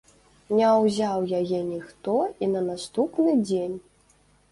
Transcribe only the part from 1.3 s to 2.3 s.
яе ніхто